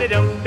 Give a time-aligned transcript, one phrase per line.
[0.00, 0.39] Dum-da-da-dum,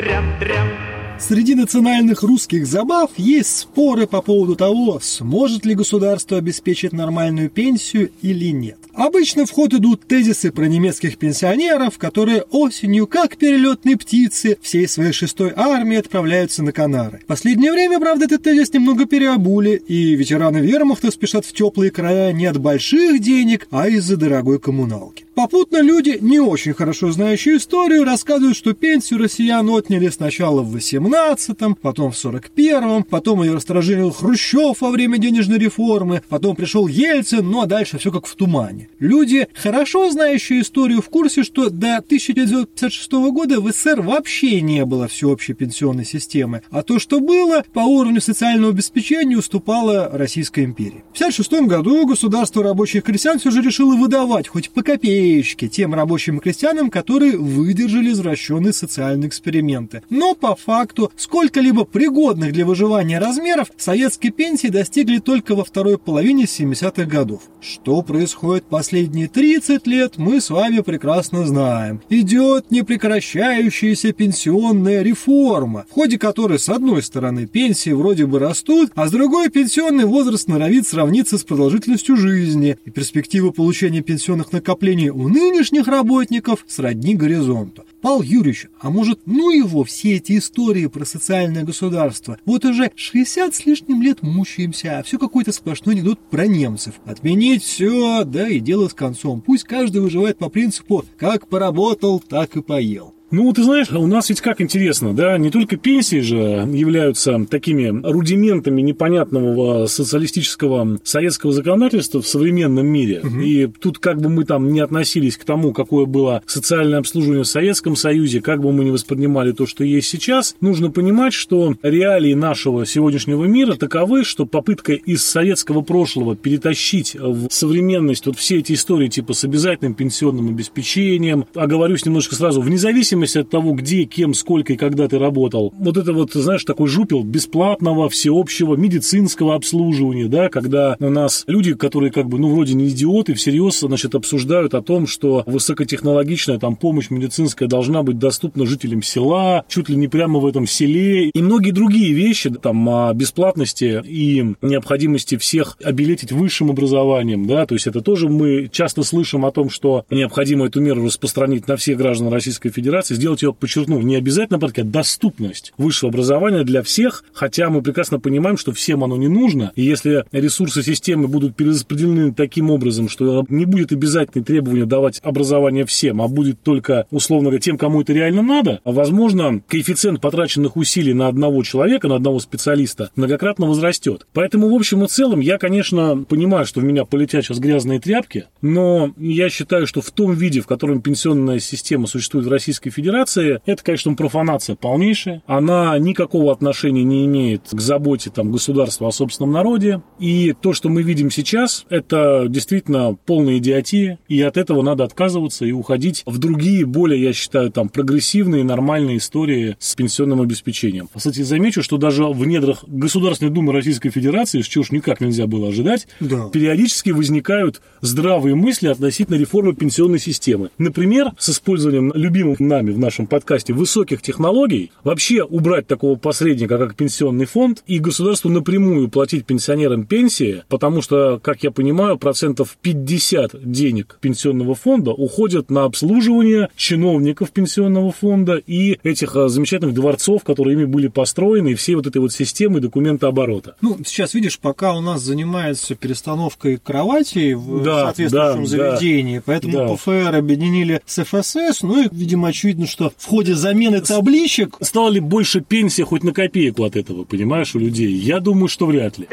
[1.26, 8.12] Среди национальных русских забав есть споры по поводу того, сможет ли государство обеспечить нормальную пенсию
[8.22, 8.78] или нет.
[8.94, 15.14] Обычно в ход идут тезисы про немецких пенсионеров, которые осенью, как перелетные птицы, всей своей
[15.14, 17.22] шестой армии отправляются на Канары.
[17.24, 22.34] В последнее время, правда, этот тезис немного переобули, и ветераны вермахта спешат в теплые края
[22.34, 25.26] не от больших денег, а из-за дорогой коммуналки.
[25.34, 30.72] Попутно люди, не очень хорошо знающие историю, рассказывают, что пенсию россиян отняли сначала в
[31.14, 37.50] 18-м, потом в 41-м, потом ее расторожил Хрущев во время денежной реформы, потом пришел Ельцин,
[37.50, 38.90] ну а дальше все как в тумане.
[39.00, 45.08] Люди, хорошо знающие историю, в курсе, что до 1956 года в СССР вообще не было
[45.08, 51.04] всеобщей пенсионной системы, а то, что было, по уровню социального обеспечения уступало Российской империи.
[51.14, 56.38] В 1956 году государство рабочих крестьян все же решило выдавать хоть по копеечки тем рабочим
[56.38, 60.02] и крестьянам, которые выдержали извращенные социальные эксперименты.
[60.10, 66.46] Но по факту сколько-либо пригодных для выживания размеров советские пенсии достигли только во второй половине
[66.46, 67.42] 70-х годов.
[67.62, 72.02] Что происходит последние 30 лет, мы с вами прекрасно знаем.
[72.10, 79.08] Идет непрекращающаяся пенсионная реформа, в ходе которой с одной стороны пенсии вроде бы растут, а
[79.08, 85.28] с другой пенсионный возраст норовит сравниться с продолжительностью жизни, и перспективы получения пенсионных накоплений у
[85.28, 87.86] нынешних работников сродни горизонту.
[88.02, 92.38] Павел Юрьевич, а может, ну его все эти истории про социальное государство?
[92.46, 96.96] Вот уже 60 с лишним лет мучаемся, а все какой-то сплошной анекдот про немцев.
[97.06, 99.42] Отменить все, да и дело с концом.
[99.42, 103.13] Пусть каждый выживает по принципу «как поработал, так и поел».
[103.34, 107.90] Ну, ты знаешь, у нас ведь как интересно, да, не только пенсии же являются такими
[108.08, 113.22] рудиментами непонятного социалистического советского законодательства в современном мире.
[113.24, 113.40] Угу.
[113.40, 117.48] И тут как бы мы там не относились к тому, какое было социальное обслуживание в
[117.48, 122.36] Советском Союзе, как бы мы не воспринимали то, что есть сейчас, нужно понимать, что реалии
[122.36, 128.74] нашего сегодняшнего мира таковы, что попытка из советского прошлого перетащить в современность вот все эти
[128.74, 134.06] истории типа с обязательным пенсионным обеспечением, оговорюсь немножко сразу, вне зависимости зависимости от того, где,
[134.06, 135.74] кем, сколько и когда ты работал.
[135.78, 141.74] Вот это вот, знаешь, такой жупел бесплатного, всеобщего медицинского обслуживания, да, когда у нас люди,
[141.74, 146.76] которые как бы, ну, вроде не идиоты, всерьез, значит, обсуждают о том, что высокотехнологичная там
[146.76, 151.42] помощь медицинская должна быть доступна жителям села, чуть ли не прямо в этом селе, и
[151.42, 157.88] многие другие вещи, там, о бесплатности и необходимости всех обелетить высшим образованием, да, то есть
[157.88, 162.30] это тоже мы часто слышим о том, что необходимо эту меру распространить на всех граждан
[162.30, 167.24] Российской Федерации, и сделать ее, подчеркну, не обязательно порядке, а доступность высшего образования для всех,
[167.34, 172.34] хотя мы прекрасно понимаем, что всем оно не нужно, и если ресурсы системы будут перераспределены
[172.34, 177.62] таким образом, что не будет обязательной требования давать образование всем, а будет только, условно говоря,
[177.62, 183.12] тем, кому это реально надо, возможно, коэффициент потраченных усилий на одного человека, на одного специалиста
[183.16, 184.28] многократно возрастет.
[184.34, 188.46] Поэтому, в общем и целом, я, конечно, понимаю, что в меня полетят сейчас грязные тряпки,
[188.62, 193.60] но я считаю, что в том виде, в котором пенсионная система существует в Российской Федерации,
[193.66, 195.42] это, конечно, профанация полнейшая.
[195.46, 200.02] Она никакого отношения не имеет к заботе там, государства о собственном народе.
[200.20, 204.20] И то, что мы видим сейчас, это действительно полная идиотия.
[204.28, 209.18] И от этого надо отказываться и уходить в другие, более, я считаю, там, прогрессивные, нормальные
[209.18, 211.10] истории с пенсионным обеспечением.
[211.14, 215.48] Кстати, замечу, что даже в недрах Государственной Думы Российской Федерации, с чего уж никак нельзя
[215.48, 216.50] было ожидать, да.
[216.50, 220.70] периодически возникают здравые мысли относительно реформы пенсионной системы.
[220.78, 226.78] Например, с использованием любимых нами нами в нашем подкасте высоких технологий, вообще убрать такого посредника,
[226.78, 232.78] как пенсионный фонд, и государству напрямую платить пенсионерам пенсии, потому что, как я понимаю, процентов
[232.82, 240.44] 50 денег пенсионного фонда уходят на обслуживание чиновников пенсионного фонда и этих а, замечательных дворцов,
[240.44, 243.76] которые ими были построены, и всей вот этой вот системы документооборота.
[243.82, 249.44] Ну, сейчас, видишь, пока у нас занимается перестановкой кроватей в да, соответствующем да, заведении, да,
[249.46, 249.96] поэтому да.
[249.96, 254.78] ПФР объединили с ФСС, ну и, видимо, очевидно, видно, что в ходе замены табличек...
[254.82, 258.12] Стало ли больше пенсия хоть на копейку от этого, понимаешь, у людей?
[258.12, 259.28] Я думаю, что вряд ли.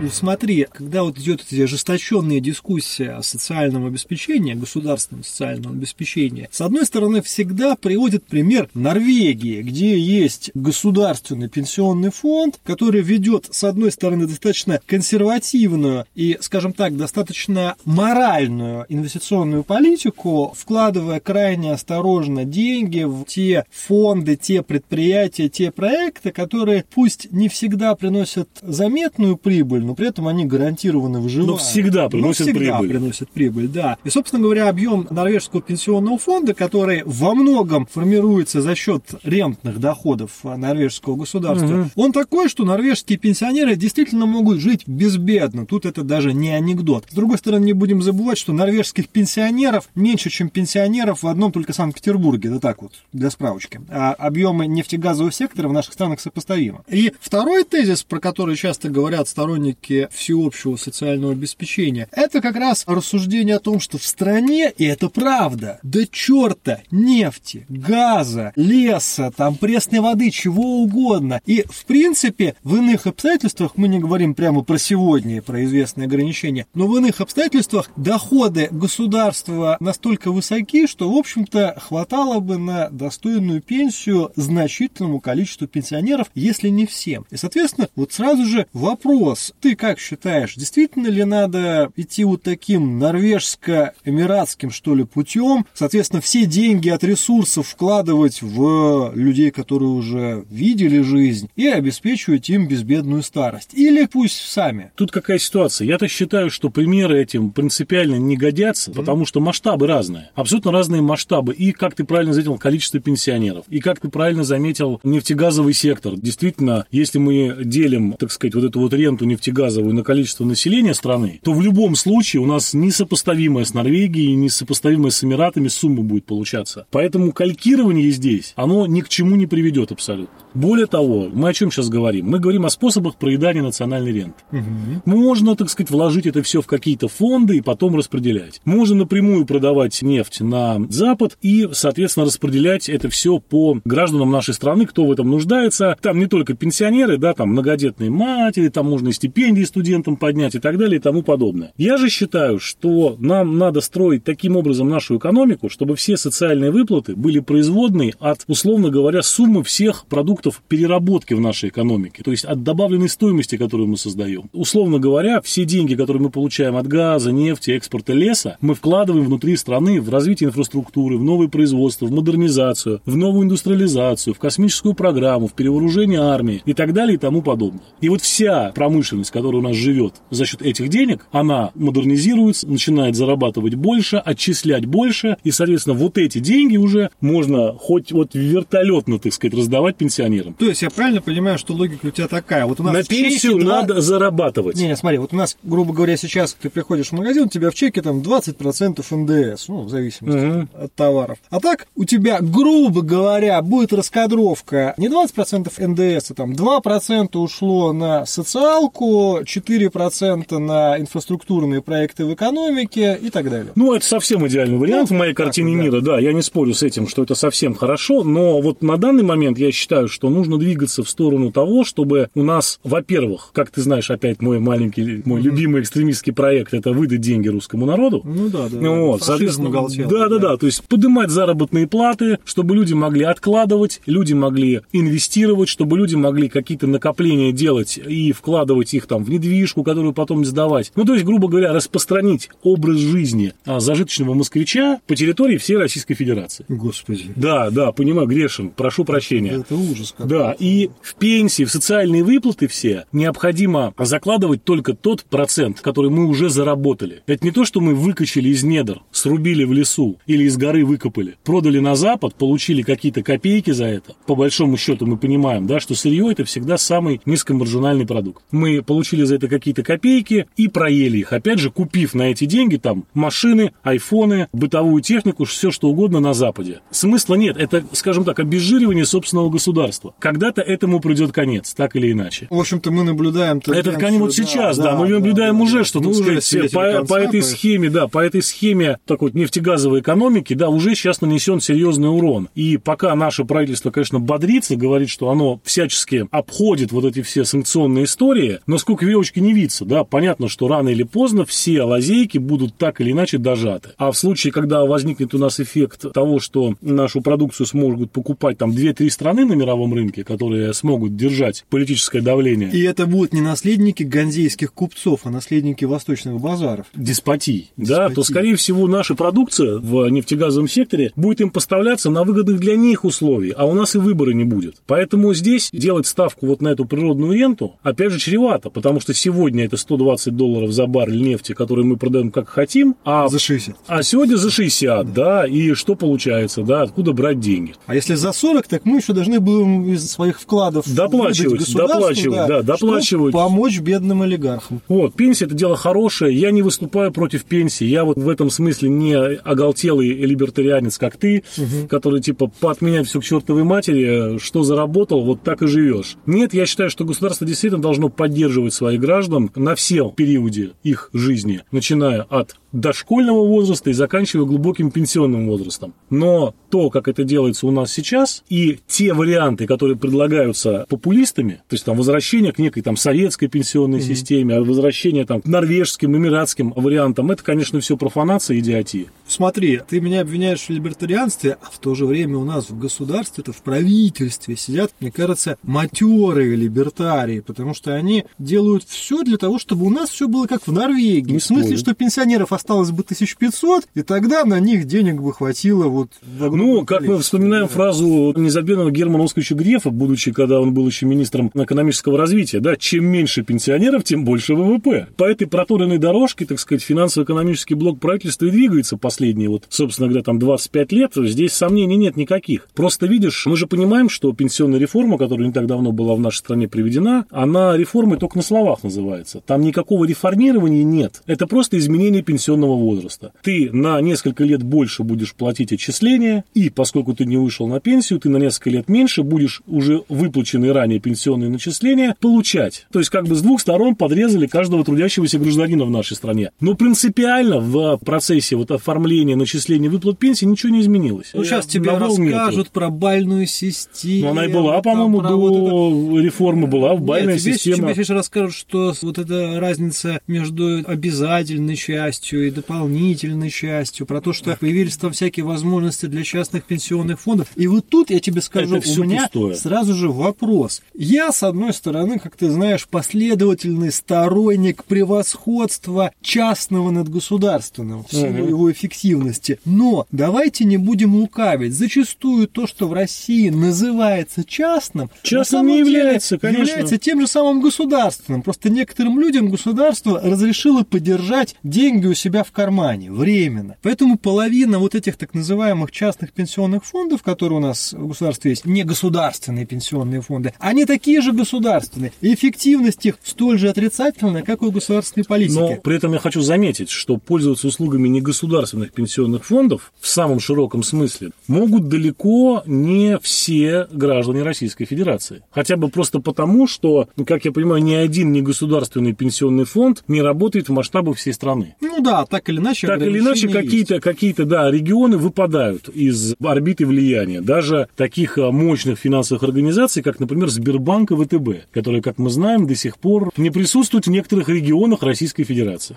[0.00, 6.60] Ну, смотри, когда вот идет эти ожесточенная дискуссия о социальном обеспечении, государственном социальном обеспечении, с
[6.60, 13.92] одной стороны, всегда приводит пример Норвегии, где есть государственный пенсионный фонд, который ведет, с одной
[13.92, 23.24] стороны, достаточно консервативную и, скажем так, достаточно моральную инвестиционную политику, вкладывая крайне осторожно деньги в
[23.24, 29.94] те фонды, те предприятия, те проекты, которые пусть не всегда приносят заметную прибыль, прибыль, но
[29.94, 31.50] при этом они гарантированно выживают.
[31.50, 32.88] Но всегда приносят но всегда прибыль.
[32.88, 33.96] приносят прибыль, да.
[34.04, 40.44] И, собственно говоря, объем норвежского пенсионного фонда, который во многом формируется за счет рентных доходов
[40.44, 41.90] норвежского государства, угу.
[41.94, 45.66] он такой, что норвежские пенсионеры действительно могут жить безбедно.
[45.66, 47.04] Тут это даже не анекдот.
[47.10, 51.72] С другой стороны, не будем забывать, что норвежских пенсионеров меньше, чем пенсионеров в одном только
[51.72, 52.50] Санкт-Петербурге.
[52.50, 53.80] Да так вот, для справочки.
[53.88, 56.80] А объемы нефтегазового сектора в наших странах сопоставимы.
[56.88, 59.73] И второй тезис, про который часто говорят сторонники
[60.10, 65.80] всеобщего социального обеспечения, это как раз рассуждение о том, что в стране, и это правда,
[65.82, 71.40] да черта, нефти, газа, леса, там пресной воды, чего угодно.
[71.46, 76.66] И, в принципе, в иных обстоятельствах, мы не говорим прямо про сегодня, про известные ограничения,
[76.74, 83.60] но в иных обстоятельствах доходы государства настолько высоки, что, в общем-то, хватало бы на достойную
[83.60, 87.26] пенсию значительному количеству пенсионеров, если не всем.
[87.30, 92.98] И, соответственно, вот сразу же вопрос, ты как считаешь, действительно ли надо идти вот таким
[92.98, 101.00] норвежско-эмиратским, что ли, путем, соответственно, все деньги от ресурсов вкладывать в людей, которые уже видели
[101.00, 103.70] жизнь, и обеспечивать им безбедную старость?
[103.72, 104.92] Или пусть сами?
[104.96, 105.86] Тут какая ситуация?
[105.86, 108.96] Я-то считаю, что примеры этим принципиально не годятся, mm-hmm.
[108.96, 110.30] потому что масштабы разные.
[110.34, 111.54] Абсолютно разные масштабы.
[111.54, 113.64] И, как ты правильно заметил, количество пенсионеров.
[113.70, 116.16] И, как ты правильно заметил, нефтегазовый сектор.
[116.16, 121.40] Действительно, если мы делим, так сказать, вот эту вот ренту нефтегазовую на количество населения страны,
[121.42, 126.86] то в любом случае у нас несопоставимая с Норвегией, несопоставимая с Эмиратами сумма будет получаться.
[126.90, 130.34] Поэтому калькирование здесь, оно ни к чему не приведет абсолютно.
[130.54, 132.26] Более того, мы о чем сейчас говорим?
[132.26, 134.42] Мы говорим о способах проедания национальной ренты.
[134.52, 135.02] Угу.
[135.04, 138.60] Можно, так сказать, вложить это все в какие-то фонды и потом распределять.
[138.64, 144.86] Можно напрямую продавать нефть на Запад и, соответственно, распределять это все по гражданам нашей страны,
[144.86, 145.96] кто в этом нуждается.
[146.00, 150.58] Там не только пенсионеры, да, там многодетные матери, там можно и стипендии студентам поднять и
[150.58, 151.72] так далее и тому подобное.
[151.76, 157.16] Я же считаю, что нам надо строить таким образом нашу экономику, чтобы все социальные выплаты
[157.16, 162.62] были производные от, условно говоря, суммы всех продуктов переработки в нашей экономике, то есть от
[162.62, 164.48] добавленной стоимости, которую мы создаем.
[164.52, 169.56] Условно говоря, все деньги, которые мы получаем от газа, нефти, экспорта леса, мы вкладываем внутри
[169.56, 175.48] страны в развитие инфраструктуры, в новое производство, в модернизацию, в новую индустриализацию, в космическую программу,
[175.48, 177.82] в перевооружение армии и так далее и тому подобное.
[178.00, 183.16] И вот вся промышленность, которая у нас живет за счет этих денег, она модернизируется, начинает
[183.16, 189.32] зарабатывать больше, отчислять больше, и, соответственно, вот эти деньги уже можно хоть вот вертолетно, так
[189.32, 190.54] сказать, раздавать пенсионерам.
[190.54, 192.64] То есть я правильно понимаю, что логика у тебя такая?
[192.64, 193.80] Вот у нас На пенсию два...
[193.80, 194.76] надо зарабатывать.
[194.76, 197.70] Не, не, смотри, вот у нас, грубо говоря, сейчас ты приходишь в магазин, у тебя
[197.70, 200.68] в чеке там 20% НДС, ну, в зависимости угу.
[200.80, 201.38] от товаров.
[201.50, 207.92] А так у тебя, грубо говоря, будет раскадровка не 20% НДС, а там 2% ушло
[207.92, 213.72] на социалку, 4% на инфраструктурные проекты в экономике и так далее.
[213.74, 216.12] Ну, это совсем идеальный вариант ну, в моей картине мира, да.
[216.12, 219.58] да, я не спорю с этим, что это совсем хорошо, но вот на данный момент
[219.58, 224.10] я считаю, что нужно двигаться в сторону того, чтобы у нас, во-первых, как ты знаешь,
[224.10, 225.44] опять мой маленький, мой mm-hmm.
[225.44, 228.22] любимый экстремистский проект, это выдать деньги русскому народу.
[228.24, 228.78] Ну да, да.
[228.80, 233.24] Ну, вот, соответственно, галтел, да, да, да, то есть поднимать заработные платы, чтобы люди могли
[233.24, 239.30] откладывать, люди могли инвестировать, чтобы люди могли какие-то накопления делать и вкладывать их там в
[239.30, 240.90] недвижку, которую потом сдавать.
[240.96, 246.14] Ну, то есть, грубо говоря, распространить образ жизни а, зажиточного москвича по территории всей Российской
[246.14, 246.64] Федерации.
[246.68, 247.26] Господи.
[247.36, 249.52] Да, да, понимаю, грешен, прошу прощения.
[249.52, 250.12] Это ужас.
[250.16, 250.28] Какой.
[250.28, 256.26] Да, и в пенсии, в социальные выплаты все необходимо закладывать только тот процент, который мы
[256.26, 257.22] уже заработали.
[257.26, 261.36] Это не то, что мы выкачали из недр, срубили в лесу или из горы выкопали,
[261.44, 264.14] продали на Запад, получили какие-то копейки за это.
[264.26, 268.42] По большому счету мы понимаем, да, что сырье это всегда самый низкомаржинальный продукт.
[268.50, 272.76] Мы получили за это какие-то копейки и проели их, опять же, купив на эти деньги
[272.76, 276.80] там машины, айфоны, бытовую технику, все что угодно на Западе.
[276.90, 280.14] Смысла нет, это, скажем так, обезжиривание собственного государства.
[280.18, 282.46] Когда-то этому придет конец, так или иначе.
[282.50, 283.60] В общем-то, мы наблюдаем...
[283.66, 287.14] Это вот сейчас, да, да мы наблюдаем да, уже, да, что, так сказать, по, конца,
[287.14, 291.60] по этой схеме, да, по этой схеме такой вот нефтегазовой экономики, да, уже сейчас нанесен
[291.60, 292.48] серьезный урон.
[292.54, 298.04] И пока наше правительство, конечно, бодрится, говорит, что оно всячески обходит вот эти все санкционные
[298.04, 302.76] истории, но сколько веревочки не виться, да, понятно, что рано или поздно все лазейки будут
[302.76, 303.92] так или иначе дожаты.
[303.96, 308.72] А в случае, когда возникнет у нас эффект того, что нашу продукцию смогут покупать там
[308.72, 312.70] 2-3 страны на мировом рынке, которые смогут держать политическое давление.
[312.72, 316.84] И это будут не наследники ганзейских купцов, а наследники восточных базаров.
[316.94, 317.72] Деспотий.
[317.78, 322.76] Да, то, скорее всего, наша продукция в нефтегазовом секторе будет им поставляться на выгодных для
[322.76, 324.76] них условий, а у нас и выбора не будет.
[324.86, 329.64] Поэтому здесь делать ставку вот на эту природную ренту, опять же, чревато, потому что сегодня
[329.64, 333.76] это 120 долларов за баррель нефти, который мы продаем как хотим, а, За 60.
[333.86, 337.74] а сегодня за 60, да, и что получается, да, откуда брать деньги?
[337.86, 342.62] А если за 40, так мы еще должны будем из своих вкладов Доплачивать, доплачивать, да,
[342.62, 343.06] доплачивать.
[343.06, 344.80] чтобы помочь бедным олигархам.
[344.88, 348.88] Вот, пенсия это дело хорошее, я не выступаю против пенсии, я вот в этом смысле
[348.88, 351.44] не оголтелый либертарианец, как ты,
[351.88, 356.16] который типа поотменять все к чертовой матери, что заработал, вот так и живешь.
[356.26, 361.62] Нет, я считаю, что государство действительно должно поддерживать своих граждан на всем периоде их жизни,
[361.70, 365.94] начиная от дошкольного возраста и заканчивая глубоким пенсионным возрастом.
[366.10, 371.74] Но то, как это делается у нас сейчас, и те варианты, которые предлагаются популистами, то
[371.74, 376.72] есть там возвращение к некой там советской пенсионной системе, а возвращение там к норвежским, эмиратским
[376.74, 379.06] вариантам, это, конечно, все профанация и идиотия.
[379.26, 383.42] Смотри, ты меня обвиняешь в либертарианстве, а в то же время у нас в государстве,
[383.42, 389.58] это в правительстве сидят, мне кажется, матерые либертарии, потому что они делают все для того,
[389.58, 391.32] чтобы у нас все было как в Норвегии.
[391.32, 395.86] Не в смысле, что пенсионеров осталось бы 1500, и тогда на них денег бы хватило
[395.86, 396.08] вот...
[396.38, 401.50] Ну, как мы вспоминаем фразу незабвенного Германа Оскаровича Грефа, будучи, когда он был еще министром
[401.52, 405.08] экономического развития, да, чем меньше пенсионеров, тем больше ВВП.
[405.16, 410.24] По этой проторенной дорожке, так сказать, финансово-экономический блок правительства и двигается последние, вот, собственно говоря,
[410.24, 412.68] там 25 лет, здесь сомнений нет никаких.
[412.74, 416.38] Просто видишь, мы же понимаем, что пенсионная реформа, которая не так давно была в нашей
[416.38, 419.42] стране приведена, она реформой только на словах называется.
[419.46, 421.22] Там никакого реформирования нет.
[421.26, 423.32] Это просто изменение пенсионного возраста.
[423.42, 428.20] Ты на несколько лет больше будешь платить отчисления, и поскольку ты не вышел на пенсию,
[428.20, 432.86] ты на несколько лет меньше будешь уже выплаченные ранее пенсионные начисления получать.
[432.92, 436.50] То есть как бы с двух сторон подрезали каждого трудящегося гражданина в нашей стране.
[436.60, 441.30] Но принципиально в процессе вот оформления начисления выплат пенсии ничего не изменилось.
[441.34, 442.04] Ну, сейчас тебе нету.
[442.04, 444.26] расскажут про бальную систему.
[444.26, 445.70] Но она и была, по-моему, про вот это.
[445.70, 447.76] до реформы была, в бальная Нет, тебе, система.
[447.76, 454.32] тебе сейчас расскажут, что вот эта разница между обязательной частью и дополнительной частью, про то,
[454.32, 457.48] что появились там всякие возможности для частных пенсионных фондов.
[457.56, 459.54] И вот тут я тебе скажу, Это у меня пустое.
[459.56, 460.82] сразу же вопрос.
[460.94, 468.26] Я, с одной стороны, как ты знаешь, последовательный сторонник превосходства частного над государственным в силу
[468.28, 468.48] Мгм.
[468.48, 469.58] его эффективности.
[469.64, 471.74] Но давайте не будем лукавить.
[471.74, 476.62] Зачастую то, что в России называется частным, Частным не является, конечно.
[476.62, 478.42] является тем же самым государственным.
[478.42, 483.76] Просто некоторым людям государство разрешило подержать деньги у себя в кармане временно.
[483.82, 488.64] Поэтому половина вот этих так называемых частных пенсионных фондов, которые у нас в государстве есть,
[488.64, 492.12] не государственные пенсионные фонды, они такие же государственные.
[492.20, 495.58] И эффективность их столь же отрицательная, как и у государственной политики.
[495.58, 500.82] Но при этом я хочу заметить, что пользоваться услугами негосударственных пенсионных фондов в самом широком
[500.82, 505.42] смысле могут далеко не все граждане Российской Федерации.
[505.50, 510.22] Хотя бы просто потому, что, ну, как я понимаю, ни один негосударственный пенсионный фонд не
[510.22, 511.74] работает в масштабах всей страны.
[511.80, 512.86] Ну да, так или иначе.
[512.86, 517.40] Так или иначе, какие-то, какие-то, да, регионы выпадают из орбиты влияния.
[517.40, 522.66] Даже таких а, мощных финансовых организаций, как, например, Сбербанк и ВТБ, которые, как мы знаем,
[522.66, 525.94] до сих пор не присутствуют в некоторых регионах Российской Федерации.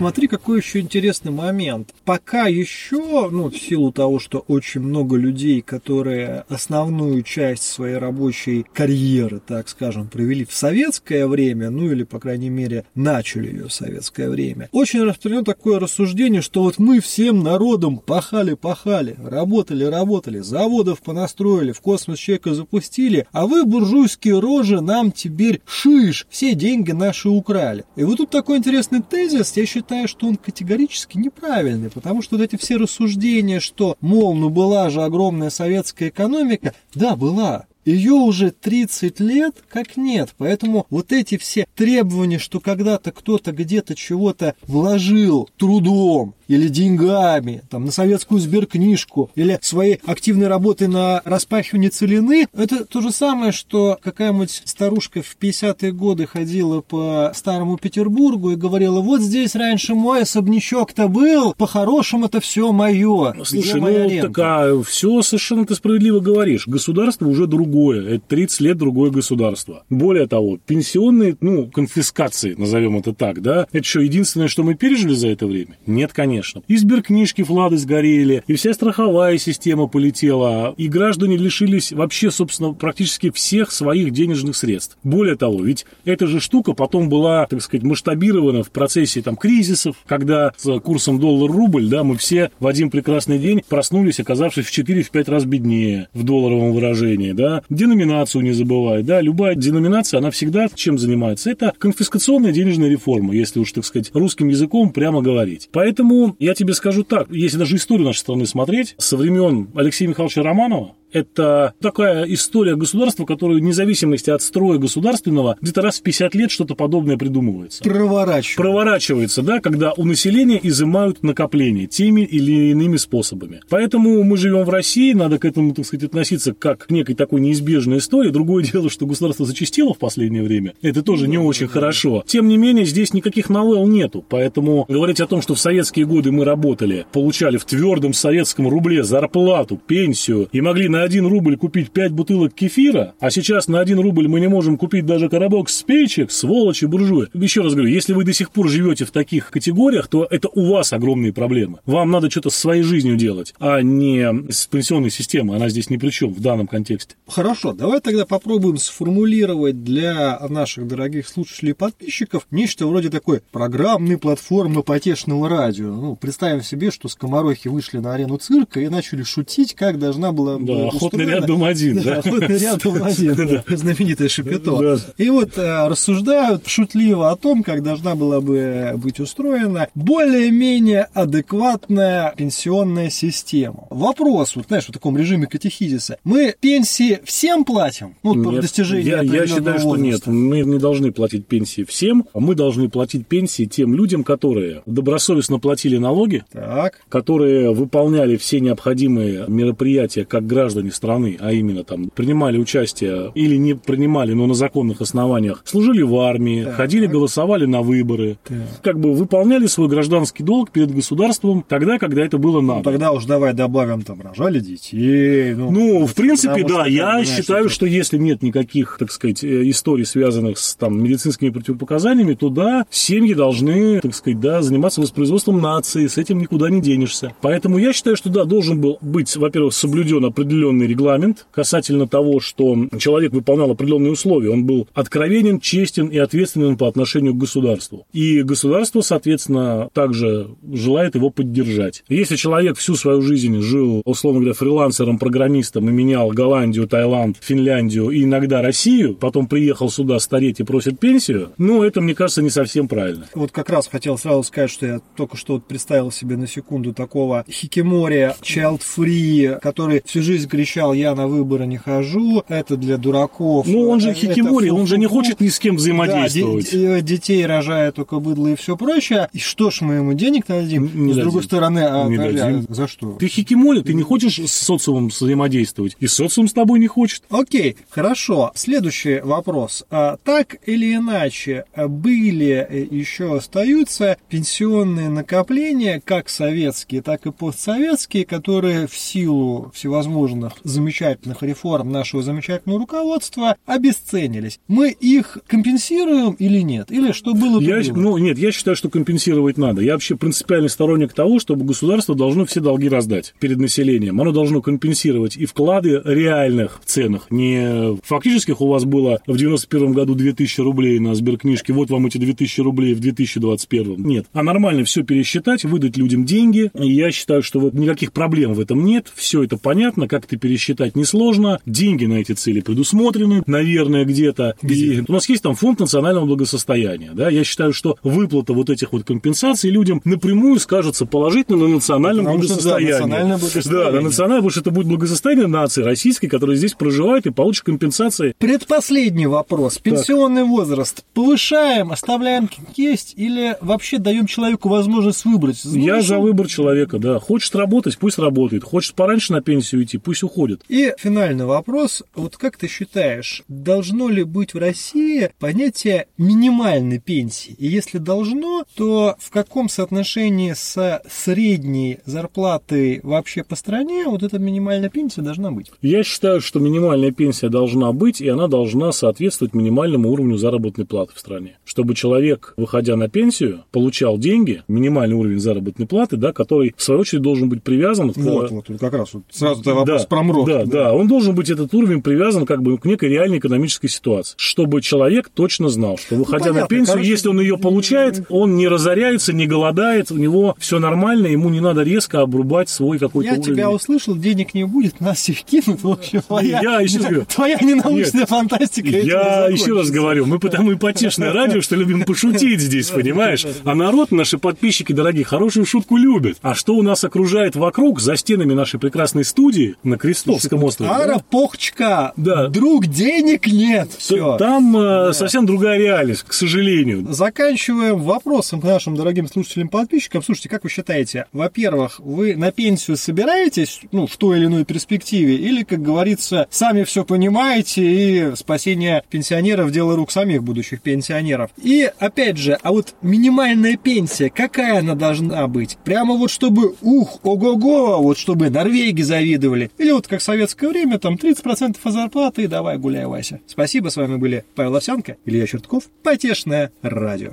[0.00, 1.90] Смотри, какой еще интересный момент.
[2.06, 8.64] Пока еще, ну, в силу того, что очень много людей, которые основную часть своей рабочей
[8.72, 13.74] карьеры, так скажем, провели в советское время, ну или, по крайней мере, начали ее в
[13.74, 21.72] советское время, очень распространено такое рассуждение, что вот мы всем народом пахали-пахали, работали-работали, заводов понастроили,
[21.72, 27.84] в космос человека запустили, а вы, буржуйские рожи, нам теперь шиш, все деньги наши украли.
[27.96, 32.44] И вот тут такой интересный тезис, я считаю, что он категорически неправильный, потому что вот
[32.44, 38.50] эти все рассуждения, что, мол, ну была же огромная советская экономика, да, была, ее уже
[38.50, 40.34] 30 лет как нет.
[40.38, 47.84] Поэтому вот эти все требования, что когда-то кто-то где-то чего-то вложил трудом или деньгами, там,
[47.84, 53.98] на советскую сберкнижку, или своей активной работой на распахивание целины, это то же самое, что
[54.02, 60.22] какая-нибудь старушка в 50-е годы ходила по старому Петербургу и говорила, вот здесь раньше мой
[60.22, 63.32] особнячок-то был, по-хорошему это все мое.
[63.44, 66.66] Слушай, Где моя ну рента?» так а все совершенно ты справедливо говоришь.
[66.66, 67.69] Государство уже другое.
[67.70, 69.84] Это 30 лет другое государство.
[69.90, 75.14] Более того, пенсионные, ну, конфискации, назовем это так, да, это что, единственное, что мы пережили
[75.14, 75.78] за это время?
[75.86, 76.62] Нет, конечно.
[76.68, 83.30] И сберкнижки Влады сгорели, и вся страховая система полетела, и граждане лишились вообще, собственно, практически
[83.30, 84.98] всех своих денежных средств.
[85.02, 89.96] Более того, ведь эта же штука потом была, так сказать, масштабирована в процессе там кризисов,
[90.06, 95.30] когда с курсом доллар-рубль, да, мы все в один прекрасный день проснулись, оказавшись в 4-5
[95.30, 100.98] раз беднее в долларовом выражении, да, деноминацию не забывай, да, любая деноминация, она всегда чем
[100.98, 101.50] занимается?
[101.50, 105.68] Это конфискационная денежная реформа, если уж, так сказать, русским языком прямо говорить.
[105.72, 110.42] Поэтому я тебе скажу так, если даже историю нашей страны смотреть, со времен Алексея Михайловича
[110.42, 116.34] Романова, это такая история государства, которая вне зависимости от строя государственного где-то раз в 50
[116.34, 117.82] лет что-то подобное придумывается.
[117.82, 118.56] Проворачивается.
[118.56, 123.60] Проворачивается, да, когда у населения изымают накопления теми или иными способами.
[123.68, 127.40] Поэтому мы живем в России, надо к этому, так сказать, относиться как к некой такой
[127.40, 128.30] неизбежной истории.
[128.30, 130.74] Другое дело, что государство зачастило в последнее время.
[130.82, 132.24] Это тоже не очень хорошо.
[132.26, 134.24] Тем не менее, здесь никаких новелл нету.
[134.28, 139.02] Поэтому говорить о том, что в советские годы мы работали, получали в твердом советском рубле
[139.02, 143.98] зарплату, пенсию и могли на 1 рубль купить 5 бутылок кефира, а сейчас на 1
[144.00, 147.28] рубль мы не можем купить даже коробок спичек, сволочи, буржуи.
[147.34, 150.70] Еще раз говорю, если вы до сих пор живете в таких категориях, то это у
[150.70, 151.78] вас огромные проблемы.
[151.86, 155.56] Вам надо что-то с своей жизнью делать, а не с пенсионной системой.
[155.56, 157.16] Она здесь ни при чем в данном контексте.
[157.26, 164.18] Хорошо, давай тогда попробуем сформулировать для наших дорогих слушателей и подписчиков нечто вроде такой программной
[164.18, 165.94] платформы потешного радио.
[165.94, 170.58] Ну, представим себе, что скоморохи вышли на арену цирка и начали шутить, как должна была
[170.58, 172.02] да, охотный ряд дом один.
[172.02, 173.34] Да, охотный ряд дом один,
[173.68, 174.98] знаменитое шапито.
[175.16, 182.34] И вот э, рассуждают шутливо о том, как должна была бы быть устроена более-менее адекватная
[182.36, 183.86] пенсионная система.
[183.90, 186.18] Вопрос, вот знаешь, в таком режиме катехизиса.
[186.24, 188.14] Мы пенсии всем платим?
[188.22, 190.26] Ну, по достижению я, я считаю, что нет.
[190.26, 195.58] Мы не должны платить пенсии всем, а мы должны платить пенсии тем людям, которые добросовестно
[195.58, 197.00] платили налоги, так.
[197.08, 203.74] которые выполняли все необходимые мероприятия как граждане страны, а именно там принимали участие или не
[203.74, 206.74] принимали, но на законных основаниях, служили в армии, так.
[206.74, 208.58] ходили, голосовали на выборы, так.
[208.82, 212.78] как бы выполняли свой гражданский долг перед государством тогда, когда это было надо.
[212.78, 215.54] Ну, тогда уж давай добавим, там, рожали детей.
[215.54, 220.04] Ну, ну в принципе, да, я считаю, что если нет никаких, так сказать, э, историй,
[220.04, 226.06] связанных с там, медицинскими противопоказаниями, то да, семьи должны, так сказать, да, заниматься воспроизводством нации,
[226.06, 227.32] с этим никуда не денешься.
[227.40, 232.76] Поэтому я считаю, что да, должен был быть, во-первых, соблюден определенный регламент касательно того, что
[232.98, 234.50] человек выполнял определенные условия.
[234.50, 238.06] Он был откровенен, честен и ответственен по отношению к государству.
[238.12, 242.04] И государство, соответственно, также желает его поддержать.
[242.08, 248.10] Если человек всю свою жизнь жил, условно говоря, фрилансером, программистом и менял Голландию, Таиланд, Финляндию
[248.10, 252.50] и иногда Россию, потом приехал сюда стареть и просит пенсию, ну, это, мне кажется, не
[252.50, 253.26] совсем правильно.
[253.34, 257.44] Вот как раз хотел сразу сказать, что я только что представил себе на секунду такого
[257.48, 263.66] хикимори, child free, который всю жизнь кричал, я на выборы не хожу, это для дураков.
[263.66, 266.70] Ну, он же хикимори, он же не хочет ни с кем взаимодействовать.
[266.70, 269.30] Да, детей рожает только быдло и все прочее.
[269.32, 270.84] И что ж мы ему денег дадим?
[270.84, 271.22] Не с дадим.
[271.22, 272.66] другой стороны, а, не дадим.
[272.68, 273.12] за что?
[273.12, 277.22] Ты хикимори, ты не хочешь с социумом взаимодействовать, и социум с тобой не хочет.
[277.30, 278.52] Окей, хорошо.
[278.54, 279.84] Следующий вопрос.
[279.90, 288.26] А, так или иначе, были и еще остаются пенсионные накопления, как советские, так и постсоветские,
[288.26, 294.60] которые в силу всевозможных замечательных реформ нашего замечательного руководства обесценились.
[294.68, 296.90] Мы их компенсируем или нет?
[296.90, 297.60] Или что было?
[297.60, 298.00] Я, было?
[298.00, 299.82] ну, нет, я считаю, что компенсировать надо.
[299.82, 304.20] Я вообще принципиальный сторонник того, чтобы государство должно все долги раздать перед населением.
[304.20, 310.14] Оно должно компенсировать и вклады реальных ценах, не фактических у вас было в 91 году
[310.14, 314.02] 2000 рублей на сберкнижке, вот вам эти 2000 рублей в 2021.
[314.02, 314.26] Нет.
[314.32, 316.70] А нормально все пересчитать, выдать людям деньги.
[316.74, 319.10] Я считаю, что вот никаких проблем в этом нет.
[319.14, 321.58] Все это понятно, как это пересчитать несложно.
[321.66, 324.54] Деньги на эти цели предусмотрены, наверное, где-то.
[324.62, 327.10] И у нас есть там фонд национального благосостояния.
[327.14, 327.28] Да?
[327.28, 332.40] Я считаю, что выплата вот этих вот компенсаций людям напрямую скажется положительно на национальном Потому
[332.40, 332.92] благосостоянии.
[332.92, 333.84] Что, да, национальное благосостояние.
[333.84, 337.64] Да, на национальное, потому что это будет благосостояние нации российской, которая здесь проживает и получит
[337.64, 338.34] компенсации.
[338.38, 339.78] Предпоследний вопрос.
[339.78, 340.50] Пенсионный так.
[340.50, 341.04] возраст.
[341.14, 345.60] Повышаем, оставляем как есть или вообще даем человеку возможность выбрать?
[345.64, 347.18] Ну, Я за выбор человека, да.
[347.18, 348.64] Хочет работать, пусть работает.
[348.64, 350.62] Хочет пораньше на пенсию идти, пусть уходит.
[350.68, 352.02] И финальный вопрос.
[352.14, 357.54] Вот как ты считаешь, должно ли быть в России понятие минимальной пенсии?
[357.58, 364.38] И если должно, то в каком соотношении с средней зарплатой вообще по стране вот эта
[364.38, 365.70] минимальная пенсия должна быть?
[365.82, 371.12] Я считаю, что минимальная пенсия должна быть, и она должна соответствовать минимальному уровню заработной платы
[371.14, 371.58] в стране.
[371.64, 377.00] Чтобы человек, выходя на пенсию, получал деньги, минимальный уровень заработной платы, да, который, в свою
[377.00, 378.18] очередь, должен быть привязан вот, к...
[378.18, 380.46] Вот, вот, как раз вот сразу да, вопрос промрок.
[380.46, 384.34] Да, да, он должен быть, этот уровень, привязан как бы к некой реальной экономической ситуации,
[384.36, 388.56] чтобы человек точно знал, что выходя понятно, на пенсию, короче, если он ее получает, он
[388.56, 393.32] не разоряется, не голодает, у него все нормально, ему не надо резко обрубать свой какой-то
[393.32, 393.54] Я уровень.
[393.54, 395.82] тебя услышал, денег не будет, нас всех кинут.
[395.82, 397.24] В общем, твоя, Я еще говорю.
[397.26, 398.88] твоя ненаучная фантастика.
[398.88, 403.46] этим Я еще раз говорю, мы потому и потешное радио, что любим пошутить здесь, понимаешь?
[403.64, 406.38] А народ, наши подписчики дорогие, хорошую шутку любят.
[406.42, 410.90] А что у нас окружает вокруг, за стенами нашей прекрасной студии на Крестовском острове?
[410.90, 410.96] да?
[411.04, 412.48] Ара Похчка, Да.
[412.48, 413.90] друг, денег нет.
[413.98, 414.36] Все.
[414.38, 417.06] Там э, совсем другая реальность, к сожалению.
[417.12, 420.22] Заканчиваем вопросом к нашим дорогим слушателям-подписчикам.
[420.22, 425.36] Слушайте, как вы считаете, во-первых, вы на пенсию собираетесь, ну, в той или иной перспективе,
[425.36, 431.50] или, как говорится, сами все понимаете, и спасение пенсионеров– дело рук самих будущих пенсионеров.
[431.62, 435.76] И, опять же, а вот минимальная пенсия, какая она должна быть?
[435.84, 439.70] Прямо вот чтобы, ух, ого-го, вот чтобы Норвегии завидовали.
[439.78, 443.40] Или вот как советское время, там 30% от зарплаты, и давай гуляй, Вася.
[443.46, 447.32] Спасибо, с вами были Павел Овсянко, Илья Чертков, Потешное радио.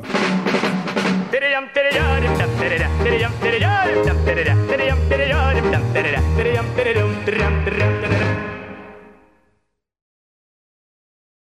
[1.31, 3.31] Перейдем, перейдем, перейдем, там, перейдем, перейдем,
[5.09, 8.46] перейдем, там, перейдем, перейдем, перейдем, перейдем, перейдем, перейдем.